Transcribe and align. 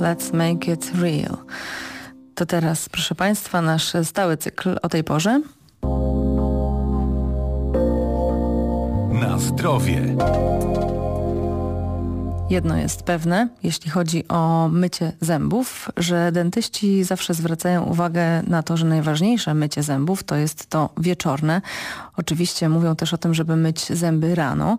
let's 0.00 0.32
make 0.32 0.72
it 0.72 0.92
real. 0.94 1.36
To 2.34 2.46
teraz, 2.46 2.88
proszę 2.88 3.14
Państwa, 3.14 3.62
nasz 3.62 3.92
stały 4.04 4.36
cykl 4.36 4.76
o 4.82 4.88
tej 4.88 5.04
porze. 5.04 5.40
Na 9.12 9.38
zdrowie. 9.38 10.16
Jedno 12.50 12.76
jest 12.76 13.02
pewne, 13.02 13.48
jeśli 13.62 13.90
chodzi 13.90 14.28
o 14.28 14.68
mycie 14.68 15.12
zębów, 15.20 15.90
że 15.96 16.32
dentyści 16.32 17.04
zawsze 17.04 17.34
zwracają 17.34 17.84
uwagę 17.84 18.42
na 18.46 18.62
to, 18.62 18.76
że 18.76 18.86
najważniejsze 18.86 19.54
mycie 19.54 19.82
zębów 19.82 20.24
to 20.24 20.36
jest 20.36 20.66
to 20.66 20.90
wieczorne. 20.98 21.62
Oczywiście 22.16 22.68
mówią 22.68 22.96
też 22.96 23.14
o 23.14 23.18
tym, 23.18 23.34
żeby 23.34 23.56
myć 23.56 23.86
zęby 23.86 24.34
rano, 24.34 24.78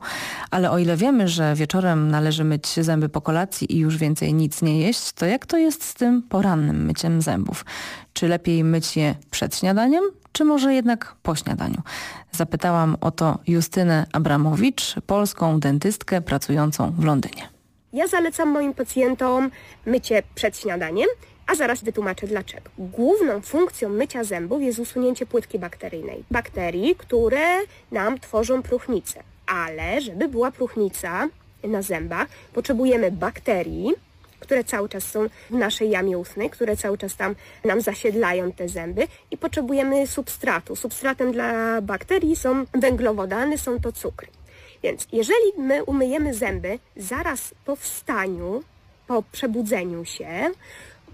ale 0.51 0.71
o 0.71 0.77
ile 0.77 0.97
wiemy, 0.97 1.27
że 1.27 1.55
wieczorem 1.55 2.11
należy 2.11 2.43
myć 2.43 2.67
zęby 2.67 3.09
po 3.09 3.21
kolacji 3.21 3.75
i 3.75 3.79
już 3.79 3.97
więcej 3.97 4.33
nic 4.33 4.61
nie 4.61 4.79
jeść, 4.79 5.11
to 5.11 5.25
jak 5.25 5.45
to 5.45 5.57
jest 5.57 5.83
z 5.83 5.93
tym 5.93 6.21
porannym 6.21 6.85
myciem 6.85 7.21
zębów? 7.21 7.65
Czy 8.13 8.27
lepiej 8.27 8.63
myć 8.63 8.97
je 8.97 9.15
przed 9.31 9.55
śniadaniem, 9.55 10.03
czy 10.31 10.45
może 10.45 10.73
jednak 10.73 11.15
po 11.23 11.35
śniadaniu? 11.35 11.81
Zapytałam 12.31 12.97
o 13.01 13.11
to 13.11 13.39
Justynę 13.47 14.05
Abramowicz, 14.13 14.95
polską 15.07 15.59
dentystkę 15.59 16.21
pracującą 16.21 16.91
w 16.91 17.03
Londynie. 17.03 17.56
Ja 17.97 18.07
zalecam 18.07 18.49
moim 18.49 18.73
pacjentom 18.73 19.51
mycie 19.85 20.23
przed 20.35 20.57
śniadaniem, 20.57 21.07
a 21.47 21.55
zaraz 21.55 21.83
wytłumaczę 21.83 22.27
dlaczego. 22.27 22.69
Główną 22.77 23.41
funkcją 23.41 23.89
mycia 23.89 24.23
zębów 24.23 24.61
jest 24.61 24.79
usunięcie 24.79 25.25
płytki 25.25 25.59
bakteryjnej. 25.59 26.23
Bakterii, 26.31 26.95
które 26.95 27.59
nam 27.91 28.19
tworzą 28.19 28.61
próchnicę. 28.61 29.23
Ale 29.47 30.01
żeby 30.01 30.27
była 30.27 30.51
próchnica 30.51 31.27
na 31.63 31.81
zębach, 31.81 32.27
potrzebujemy 32.53 33.11
bakterii, 33.11 33.93
które 34.39 34.63
cały 34.63 34.89
czas 34.89 35.03
są 35.03 35.27
w 35.49 35.53
naszej 35.53 35.89
jamie 35.89 36.17
ustnej, 36.17 36.49
które 36.49 36.77
cały 36.77 36.97
czas 36.97 37.15
tam 37.15 37.35
nam 37.65 37.81
zasiedlają 37.81 38.51
te 38.51 38.69
zęby 38.69 39.07
i 39.31 39.37
potrzebujemy 39.37 40.07
substratu. 40.07 40.75
Substratem 40.75 41.31
dla 41.31 41.81
bakterii 41.81 42.35
są 42.35 42.65
węglowodany, 42.73 43.57
są 43.57 43.79
to 43.79 43.91
cukry. 43.91 44.27
Więc 44.83 45.07
jeżeli 45.11 45.51
my 45.57 45.83
umyjemy 45.83 46.33
zęby 46.33 46.79
zaraz 46.95 47.55
po 47.65 47.75
wstaniu, 47.75 48.63
po 49.07 49.23
przebudzeniu 49.31 50.05
się, 50.05 50.51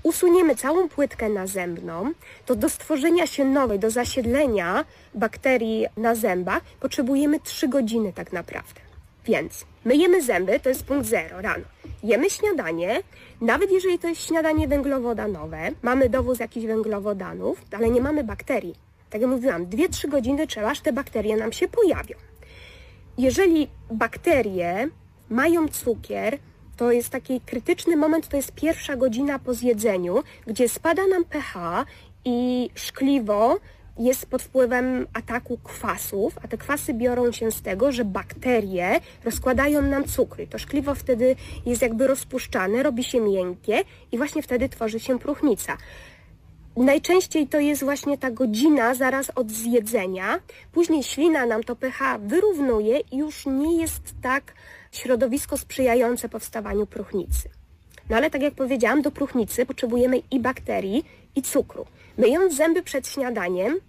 usuniemy 0.03 0.55
całą 0.55 0.89
płytkę 0.89 1.29
nazębną, 1.29 2.11
to 2.45 2.55
do 2.55 2.69
stworzenia 2.69 3.27
się 3.27 3.45
nowej, 3.45 3.79
do 3.79 3.89
zasiedlenia 3.89 4.85
bakterii 5.13 5.85
na 5.97 6.15
zębach 6.15 6.61
potrzebujemy 6.79 7.39
3 7.39 7.67
godziny 7.67 8.13
tak 8.13 8.33
naprawdę. 8.33 8.81
Więc 9.25 9.65
myjemy 9.85 10.21
zęby, 10.21 10.59
to 10.59 10.69
jest 10.69 10.83
punkt 10.83 11.07
zero 11.07 11.41
rano. 11.41 11.63
Jemy 12.03 12.29
śniadanie, 12.29 13.01
nawet 13.41 13.71
jeżeli 13.71 13.99
to 13.99 14.07
jest 14.07 14.21
śniadanie 14.21 14.67
węglowodanowe, 14.67 15.71
mamy 15.81 16.09
dowóz 16.09 16.39
jakichś 16.39 16.65
węglowodanów, 16.65 17.61
ale 17.71 17.89
nie 17.89 18.01
mamy 18.01 18.23
bakterii. 18.23 18.75
Tak 19.09 19.21
jak 19.21 19.29
mówiłam, 19.29 19.65
2-3 19.65 20.09
godziny 20.09 20.47
trzeba, 20.47 20.69
aż 20.69 20.79
te 20.79 20.93
bakterie 20.93 21.37
nam 21.37 21.51
się 21.51 21.67
pojawią. 21.67 22.15
Jeżeli 23.17 23.67
bakterie 23.91 24.89
mają 25.29 25.67
cukier, 25.67 26.37
to 26.77 26.91
jest 26.91 27.09
taki 27.09 27.41
krytyczny 27.41 27.97
moment, 27.97 28.27
to 28.27 28.37
jest 28.37 28.51
pierwsza 28.51 28.95
godzina 28.95 29.39
po 29.39 29.53
zjedzeniu, 29.53 30.23
gdzie 30.47 30.69
spada 30.69 31.07
nam 31.07 31.25
pH 31.25 31.85
i 32.25 32.69
szkliwo 32.75 33.59
jest 33.99 34.25
pod 34.25 34.41
wpływem 34.41 35.07
ataku 35.13 35.57
kwasów, 35.63 36.39
a 36.43 36.47
te 36.47 36.57
kwasy 36.57 36.93
biorą 36.93 37.31
się 37.31 37.51
z 37.51 37.61
tego, 37.61 37.91
że 37.91 38.05
bakterie 38.05 38.99
rozkładają 39.23 39.81
nam 39.81 40.03
cukry. 40.03 40.47
To 40.47 40.57
szkliwo 40.57 40.95
wtedy 40.95 41.35
jest 41.65 41.81
jakby 41.81 42.07
rozpuszczane, 42.07 42.83
robi 42.83 43.03
się 43.03 43.21
miękkie 43.21 43.83
i 44.11 44.17
właśnie 44.17 44.43
wtedy 44.43 44.69
tworzy 44.69 44.99
się 44.99 45.19
próchnica. 45.19 45.77
Najczęściej 46.77 47.47
to 47.47 47.59
jest 47.59 47.83
właśnie 47.83 48.17
ta 48.17 48.31
godzina 48.31 48.93
zaraz 48.93 49.31
od 49.35 49.51
zjedzenia. 49.51 50.39
Później 50.71 51.03
ślina 51.03 51.45
nam 51.45 51.63
to 51.63 51.75
pH 51.75 52.17
wyrównuje 52.17 52.99
i 53.11 53.17
już 53.17 53.45
nie 53.45 53.81
jest 53.81 54.01
tak 54.21 54.53
środowisko 54.91 55.57
sprzyjające 55.57 56.29
powstawaniu 56.29 56.85
próchnicy. 56.85 57.49
No 58.09 58.17
ale 58.17 58.29
tak 58.29 58.41
jak 58.41 58.53
powiedziałam, 58.53 59.01
do 59.01 59.11
próchnicy 59.11 59.65
potrzebujemy 59.65 60.21
i 60.31 60.39
bakterii, 60.39 61.05
i 61.35 61.41
cukru. 61.41 61.85
Myjąc 62.17 62.55
zęby 62.55 62.83
przed 62.83 63.07
śniadaniem, 63.07 63.79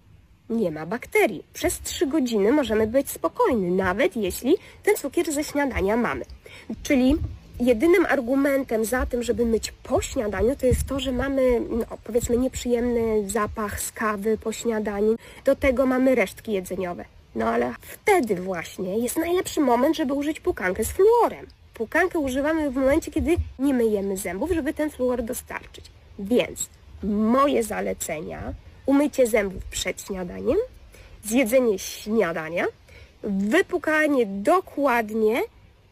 nie 0.49 0.71
ma 0.71 0.85
bakterii. 0.85 1.43
Przez 1.53 1.79
3 1.79 2.07
godziny 2.07 2.51
możemy 2.51 2.87
być 2.87 3.09
spokojni, 3.09 3.71
nawet 3.71 4.15
jeśli 4.15 4.55
ten 4.83 4.95
cukier 4.95 5.31
ze 5.31 5.43
śniadania 5.43 5.97
mamy. 5.97 6.25
Czyli 6.83 7.15
jedynym 7.59 8.05
argumentem 8.05 8.85
za 8.85 9.05
tym, 9.05 9.23
żeby 9.23 9.45
myć 9.45 9.71
po 9.83 10.01
śniadaniu, 10.01 10.55
to 10.55 10.65
jest 10.65 10.87
to, 10.87 10.99
że 10.99 11.11
mamy, 11.11 11.59
no, 11.59 11.85
powiedzmy, 12.03 12.37
nieprzyjemny 12.37 13.29
zapach 13.29 13.81
z 13.81 13.91
kawy 13.91 14.37
po 14.37 14.51
śniadaniu. 14.51 15.15
Do 15.45 15.55
tego 15.55 15.85
mamy 15.85 16.15
resztki 16.15 16.51
jedzeniowe. 16.51 17.05
No 17.35 17.49
ale 17.49 17.73
wtedy 17.81 18.35
właśnie 18.35 18.99
jest 18.99 19.17
najlepszy 19.17 19.61
moment, 19.61 19.95
żeby 19.95 20.13
użyć 20.13 20.39
pukankę 20.39 20.83
z 20.83 20.91
fluorem. 20.91 21.47
Pukankę 21.73 22.19
używamy 22.19 22.71
w 22.71 22.75
momencie, 22.75 23.11
kiedy 23.11 23.35
nie 23.59 23.73
myjemy 23.73 24.17
zębów, 24.17 24.51
żeby 24.51 24.73
ten 24.73 24.89
fluor 24.89 25.23
dostarczyć. 25.23 25.85
Więc 26.19 26.69
moje 27.03 27.63
zalecenia, 27.63 28.53
umycie 28.85 29.27
zębów 29.27 29.63
przed 29.65 30.01
śniadaniem, 30.01 30.57
zjedzenie 31.23 31.79
śniadania, 31.79 32.65
wypukanie 33.23 34.25
dokładnie 34.25 35.41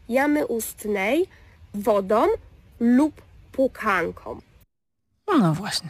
jamy 0.09 0.47
ustnej 0.47 1.28
wodą 1.73 2.25
lub 2.79 3.22
pukanką. 3.51 4.39
No 5.28 5.53
właśnie. 5.53 5.89